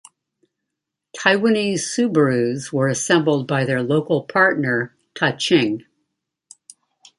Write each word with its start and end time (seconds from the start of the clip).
Taiwanese 1.15 1.81
Subarus 1.81 2.73
were 2.73 2.87
assembled 2.87 3.47
by 3.47 3.65
their 3.65 3.83
local 3.83 4.23
partner 4.23 4.97
Ta 5.13 5.33
Ching. 5.33 5.85